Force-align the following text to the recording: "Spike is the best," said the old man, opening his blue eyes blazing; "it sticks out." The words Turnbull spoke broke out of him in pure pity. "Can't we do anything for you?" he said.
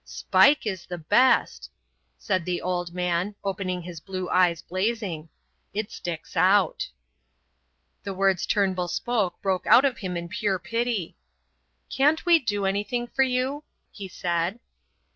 "Spike 0.03 0.65
is 0.65 0.87
the 0.87 0.97
best," 0.97 1.69
said 2.17 2.43
the 2.43 2.59
old 2.59 2.91
man, 2.91 3.35
opening 3.43 3.83
his 3.83 3.99
blue 3.99 4.27
eyes 4.31 4.63
blazing; 4.63 5.29
"it 5.75 5.91
sticks 5.91 6.35
out." 6.35 6.89
The 8.01 8.15
words 8.15 8.47
Turnbull 8.47 8.87
spoke 8.87 9.39
broke 9.43 9.67
out 9.67 9.85
of 9.85 9.99
him 9.99 10.17
in 10.17 10.27
pure 10.27 10.57
pity. 10.57 11.17
"Can't 11.87 12.25
we 12.25 12.39
do 12.39 12.65
anything 12.65 13.05
for 13.09 13.21
you?" 13.21 13.63
he 13.91 14.07
said. 14.07 14.59